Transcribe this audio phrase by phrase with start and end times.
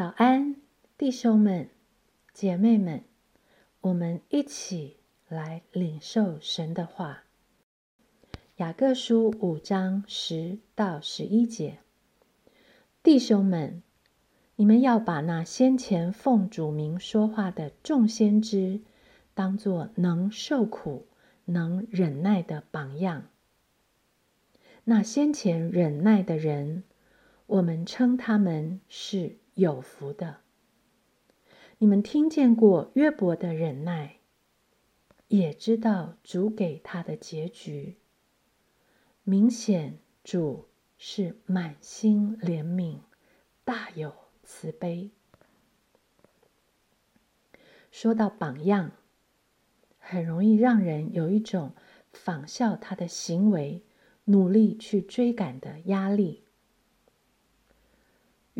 [0.00, 0.56] 早安，
[0.96, 1.68] 弟兄们、
[2.32, 3.04] 姐妹们，
[3.82, 4.96] 我们一起
[5.28, 7.24] 来领受神的话。
[8.56, 11.80] 雅各书五章十到十一节，
[13.02, 13.82] 弟兄们，
[14.56, 18.80] 你们要把那先前奉主名说话的众先知，
[19.34, 21.08] 当作能受苦、
[21.44, 23.26] 能忍耐的榜样。
[24.84, 26.84] 那先前忍耐的人，
[27.44, 29.36] 我们称他们是。
[29.60, 30.38] 有福的，
[31.76, 34.20] 你们听见过约伯的忍耐，
[35.28, 37.98] 也知道主给他的结局。
[39.22, 43.00] 明显主是满心怜悯，
[43.62, 45.10] 大有慈悲。
[47.90, 48.92] 说到榜样，
[49.98, 51.74] 很容易让人有一种
[52.10, 53.84] 仿效他的行为，
[54.24, 56.44] 努力去追赶的压力。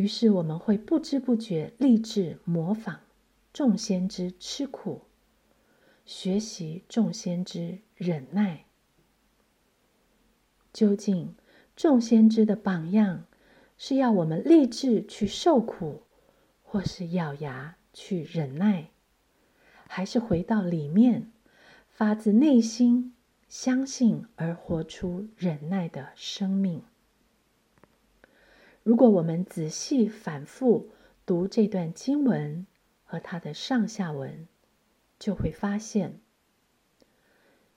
[0.00, 3.00] 于是我们会不知不觉立志模仿
[3.52, 5.02] 众先知吃苦，
[6.06, 8.64] 学习众先知忍耐。
[10.72, 11.34] 究竟
[11.76, 13.26] 众先知的榜样
[13.76, 16.04] 是要我们立志去受苦，
[16.62, 18.88] 或是咬牙去忍耐，
[19.86, 21.30] 还是回到里面
[21.90, 23.14] 发自内心
[23.50, 26.82] 相信而活出忍耐的生命？
[28.82, 30.90] 如果我们仔细反复
[31.26, 32.66] 读这段经文
[33.04, 34.48] 和它的上下文，
[35.18, 36.20] 就会发现，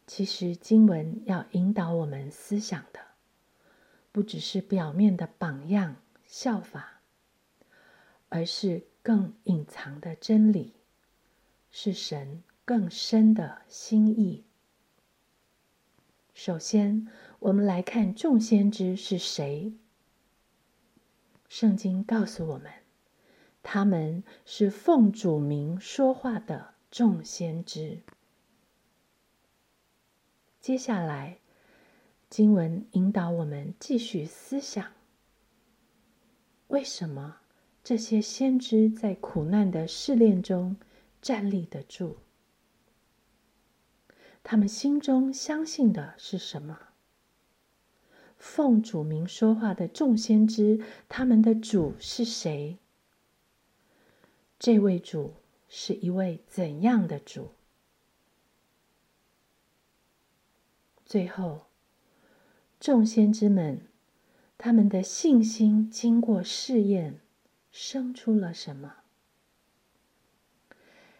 [0.08, 3.00] 其实经文要引导我们思想的，
[4.14, 7.02] 不只是表面的榜样效法，
[8.30, 10.73] 而是更隐藏的真理，
[11.70, 14.45] 是神更深的心意。
[16.34, 17.08] 首先，
[17.40, 19.73] 我们来看众先知是谁。
[21.56, 22.72] 圣经告诉我们，
[23.62, 28.00] 他们是奉主名说话的众先知。
[30.60, 31.38] 接下来，
[32.27, 34.94] 经文引导我们继续思想：
[36.70, 37.42] 为什么
[37.83, 40.76] 这些先知在苦难的试炼中
[41.22, 42.16] 站立得住？
[44.42, 46.92] 他们心中相信的是什么？
[48.43, 52.77] 奉主名说话的众先知，他们的主是谁？
[54.59, 55.36] 这位主
[55.70, 57.52] 是一位怎样的主？
[61.05, 61.67] 最后，
[62.82, 63.87] 众先知们，
[64.58, 67.21] 他们的信心经过试验，
[67.71, 68.98] 生出了什么？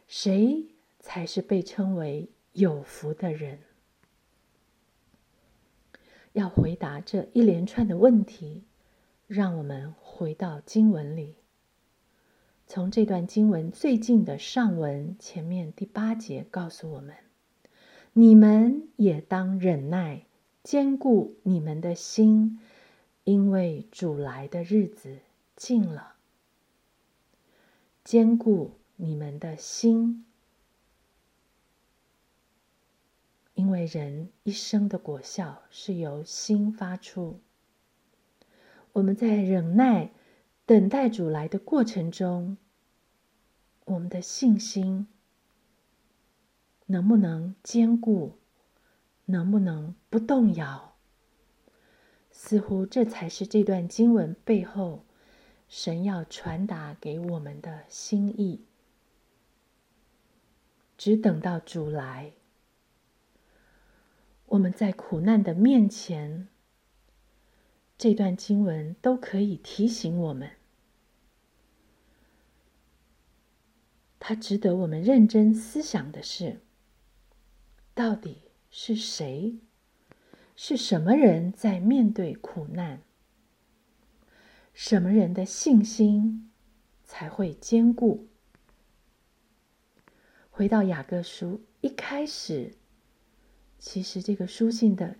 [0.10, 0.66] 谁
[1.00, 3.60] 才是被称为有福的人？
[6.34, 8.64] 要回答这一连串的问题，
[9.28, 11.36] 让我们回到经文里。
[12.66, 17.16] 从这段经文最近的上文前面第八节告诉我们
[18.14, 20.26] ：“你们也当忍耐，
[20.64, 22.60] 坚固你们的心，
[23.24, 25.20] 因为主来的日子
[25.56, 26.16] 近了。
[28.04, 30.26] 坚固你们的心。”
[33.56, 37.40] 因为人一生的果效是由心发出。
[38.94, 40.12] 我们在忍耐、
[40.66, 42.58] 等待主来的过程中，
[43.86, 45.08] 我们的信心
[46.88, 48.38] 能不能坚固？
[49.26, 50.96] 能不能不动摇？
[52.32, 55.06] 似乎这才是这段经文背后
[55.70, 58.66] 神要传达给我们的心意。
[60.98, 62.34] 只等到主来。
[64.54, 66.48] 我们在苦难的面前，
[67.98, 70.52] 这段经文都可以提醒我们，
[74.20, 76.62] 它值得我们认真思想的是：
[77.96, 79.58] 到底是谁，
[80.56, 83.02] 是什么人在面对苦难？
[84.76, 86.52] 什么人的信心
[87.04, 88.28] 才会坚固？
[90.52, 92.76] 回到雅各书一开始。
[93.86, 95.18] 其实，这个书信的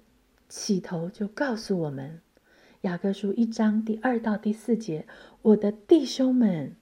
[0.48, 2.22] 起头就告诉我们，
[2.84, 5.06] 《雅各书》一章第二到第四节
[5.44, 6.78] ：“我的弟兄们，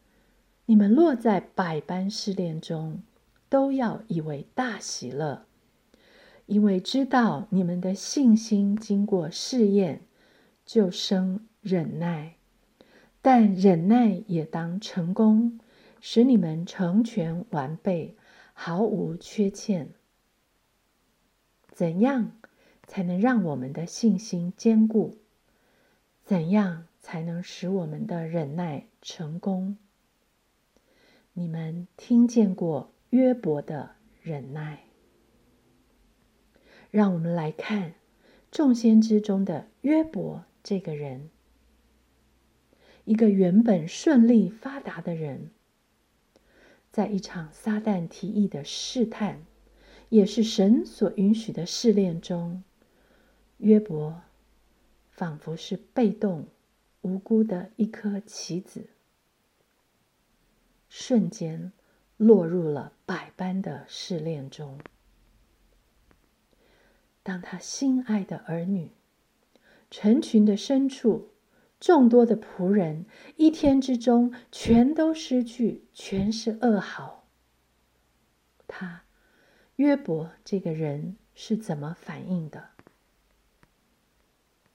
[0.67, 3.01] 你们落在百般试炼中，
[3.49, 5.47] 都要以为大喜乐，
[6.45, 10.03] 因为知道你们的信心经过试验，
[10.63, 12.35] 就生忍耐。
[13.23, 15.59] 但忍耐也当成功，
[15.99, 18.15] 使你们成全完备，
[18.53, 19.89] 毫无缺欠。”
[21.81, 22.33] 怎样
[22.85, 25.17] 才能让我们的信心坚固？
[26.23, 29.77] 怎样才能使我们的忍耐成功？
[31.33, 34.83] 你们听见过约伯的忍耐。
[36.91, 37.95] 让我们来看
[38.51, 41.31] 众先知中的约伯这个人，
[43.05, 45.49] 一个原本顺利发达的人，
[46.91, 49.41] 在一场撒旦提议的试探，
[50.11, 52.63] 也是神所允许的试炼中，
[53.57, 54.21] 约伯
[55.09, 56.45] 仿佛是被动。
[57.03, 58.89] 无辜的一颗棋子，
[60.87, 61.71] 瞬间
[62.15, 64.77] 落入了百般的试炼中。
[67.23, 68.91] 当他心爱的儿女、
[69.89, 71.29] 成群的牲畜、
[71.79, 77.25] 众多的仆人，一天之中全都失去，全是噩耗。
[78.67, 79.01] 他
[79.81, 82.69] 约伯这个人是怎么反应的？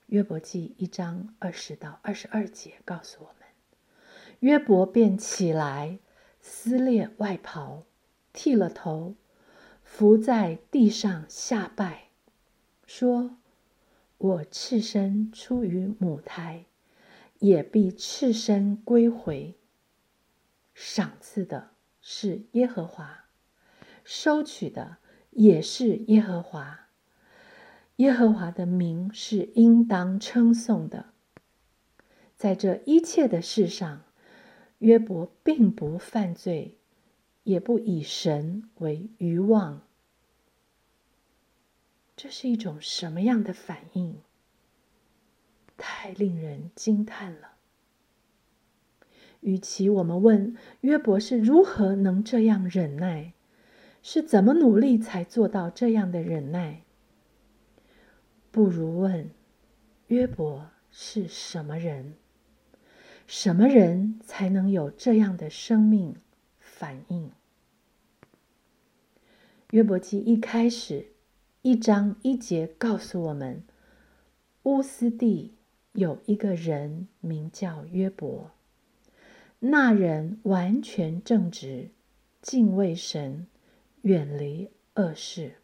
[0.06, 3.46] 约伯记一章二十到二十二节告诉我们：
[4.40, 6.00] 约伯便起来，
[6.40, 7.84] 撕裂外袍，
[8.32, 9.14] 剃了头，
[9.84, 12.08] 伏在地上下拜，
[12.84, 13.36] 说
[14.18, 16.64] ：“我赤身出于母胎，
[17.38, 19.54] 也必赤身归回。
[20.74, 21.70] 赏赐的
[22.00, 23.25] 是耶和华，
[24.06, 24.96] 收取的
[25.32, 26.86] 也是耶和华。”
[27.96, 31.06] 耶和华的名是应当称颂的。
[32.36, 34.02] 在这一切的事上，
[34.78, 36.76] 约伯并不犯罪，
[37.44, 39.80] 也不以神为愚妄。
[42.14, 44.18] 这是一种什么样的反应？
[45.78, 47.52] 太令人惊叹了。
[49.40, 53.32] 与其我们问约伯是如何能这样忍耐，
[54.08, 56.82] 是怎么努力才做到这样的忍耐？
[58.52, 59.32] 不如问
[60.06, 62.14] 约伯是什么人？
[63.26, 66.14] 什么人才能有这样的生命
[66.60, 67.32] 反应？
[69.72, 71.08] 约伯记一开始
[71.62, 73.64] 一章一节告诉我们，
[74.62, 75.56] 乌斯地
[75.94, 78.52] 有一个人名叫约伯，
[79.58, 81.90] 那人完全正直，
[82.40, 83.48] 敬畏神，
[84.06, 85.54] 远离恶事。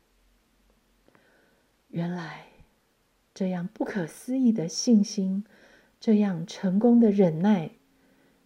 [1.89, 2.47] 原来。
[3.35, 5.45] 这样不可思议的信心，
[5.99, 7.71] 这样成功的忍耐，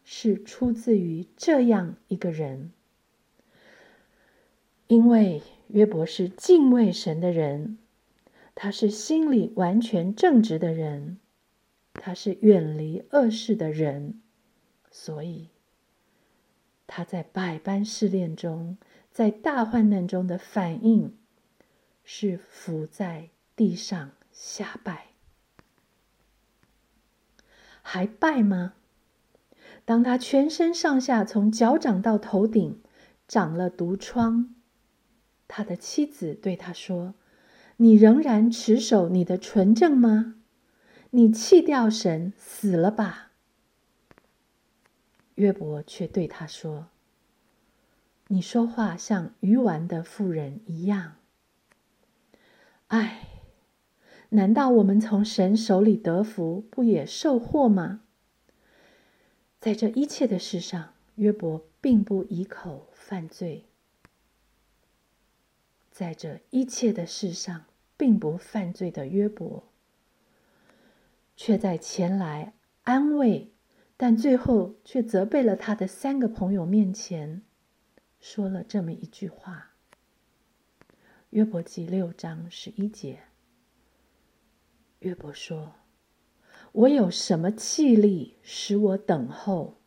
[0.04, 2.70] 是出自于这样一个人。
[4.86, 7.78] 因为约伯是敬畏神的人，
[8.54, 11.18] 他是心里完全正直的人，
[11.94, 14.22] 他是远离恶事的人，
[14.92, 15.48] 所以
[16.86, 18.78] 他在百般试炼中，
[19.16, 21.16] 在大患难中的反应，
[22.04, 24.10] 是伏在地上。
[24.30, 25.06] 下拜，
[27.80, 28.74] 还拜吗？
[29.86, 32.82] 当他全身上下从脚掌到头顶
[33.26, 34.54] 长了毒疮，
[35.48, 37.14] 他的妻子对他说
[37.78, 40.34] ：“你仍然持守你的纯正吗？
[41.12, 43.32] 你弃掉神，死了吧？”
[45.36, 46.88] 约伯却对他说
[48.28, 51.16] ：“你说话像鱼丸的妇人一样。”
[52.88, 53.22] 唉。
[54.30, 58.02] 难道我们从神手里得福，不也受祸吗？
[59.60, 63.66] 在这一切的事上，约伯并不以口犯罪；
[65.92, 67.66] 在这一切的事上，
[67.96, 69.62] 并不犯罪的约伯，
[71.36, 72.52] 却在前来
[72.82, 73.52] 安慰，
[73.96, 77.42] 但最后却责备了他的三个朋友面前，
[78.28, 79.70] 说了这么一句话：
[81.30, 83.20] 约伯记六章十一节。
[84.98, 85.74] 约伯说
[86.72, 89.78] ：“我有什么气力使我等候？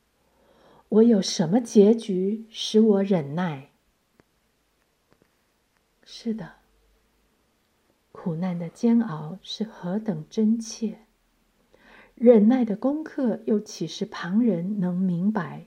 [0.87, 3.71] 我有什么结局使我忍耐？”
[6.05, 6.53] 是的，
[8.13, 10.99] 苦难的煎熬是何等真切，
[12.15, 15.65] 忍耐的功课又岂是旁人能明白？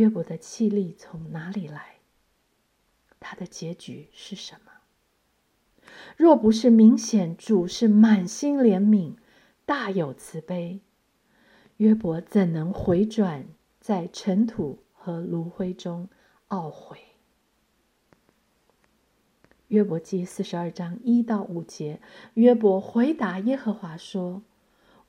[0.00, 1.96] 约伯的气力从哪里来？
[3.20, 4.72] 他的结局是什么？
[6.16, 9.16] 若不是明显主是满心怜悯、
[9.66, 10.80] 大有慈悲，
[11.76, 13.44] 约伯怎能回转
[13.78, 16.08] 在尘土和炉灰中
[16.48, 16.96] 懊悔？
[19.68, 22.00] 约伯记四十二章一到五节，
[22.32, 24.42] 约伯回答耶和华说：“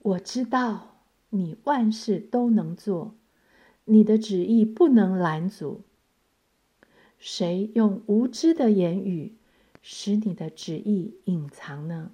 [0.03, 0.98] 我知道
[1.29, 3.15] 你万事都能做，
[3.86, 5.82] 你的旨意不能拦阻。”
[7.20, 9.38] 谁用无知的言语
[9.82, 12.14] 使你的旨意隐藏呢？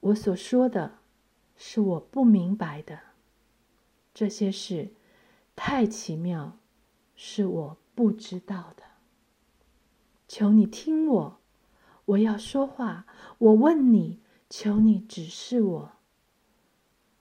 [0.00, 0.98] 我所说的
[1.56, 3.00] 是我不明白的，
[4.12, 4.92] 这些事
[5.56, 6.58] 太奇妙，
[7.16, 8.82] 是我不知道的。
[10.28, 11.38] 求你听我，
[12.04, 13.06] 我要说话。
[13.38, 15.92] 我问你，求你指示我。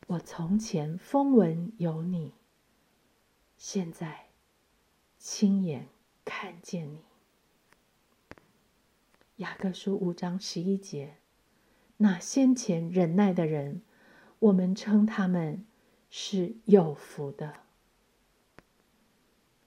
[0.08, 2.34] 我从前风闻有你，
[3.66, 4.26] 现在
[5.18, 5.88] 亲眼
[6.26, 7.00] 看见你。
[9.38, 11.16] 雅各书五章十一节，
[11.96, 13.82] 那先前忍耐的人，
[14.40, 15.66] 我们称他们
[16.10, 17.62] 是有福的。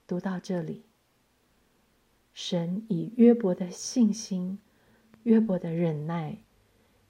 [0.05, 0.85] 读到这里，
[2.35, 4.59] 神以约伯的信心、
[5.23, 6.43] 约伯的忍耐，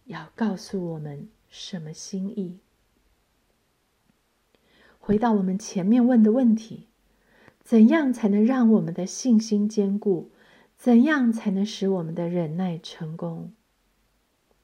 [0.06, 2.62] 要告诉我们什么心意？
[5.08, 6.88] 回到我们前面问的问题：
[7.64, 10.32] 怎样才能让我们的信心坚固？
[10.76, 13.54] 怎样才能使我们的忍耐成功？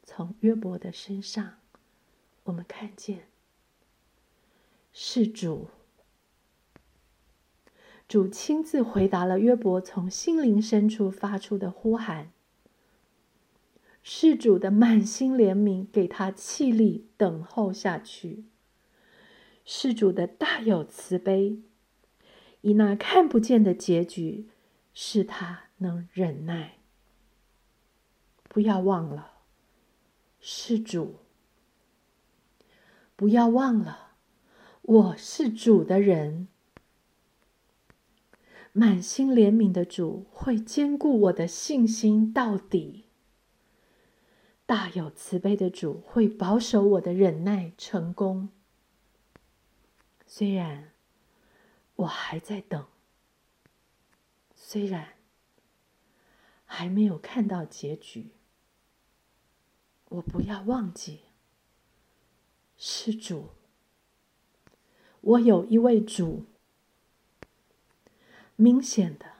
[0.03, 1.53] 从约伯的身上，
[2.43, 3.27] 我们看见
[4.91, 5.69] 是主，
[8.09, 12.33] 主亲自回答了约伯从心灵深处发出的呼喊。
[14.03, 18.43] 是主的满心怜悯给他气力等候下去。
[19.65, 21.59] 是主的大有慈悲，
[22.61, 24.49] 以那看不见的结局，
[24.93, 25.63] 使他。
[25.77, 26.77] 能忍耐，
[28.43, 29.33] 不要忘了，
[30.39, 31.15] 是主。
[33.17, 34.13] 不要忘了，
[34.81, 36.47] 我是主的人。
[38.71, 43.03] 满心怜悯的主会兼顾我的信心到底。
[44.65, 48.47] 大有慈悲的主会保守我的忍耐成功。
[50.35, 50.91] 虽然
[51.95, 52.87] 我还在等，
[54.55, 55.13] 虽然。
[56.65, 58.31] 还没有看到结局，
[60.09, 61.19] 我不要忘记，
[62.77, 63.49] 是主。
[65.21, 66.47] 我有一位主，
[68.55, 69.33] 明显的，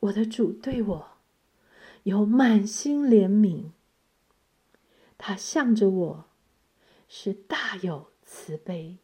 [0.00, 1.10] 我的主对我
[2.02, 3.70] 有满心怜悯，
[5.16, 6.24] 他向着我
[7.08, 8.98] 是大有慈悲。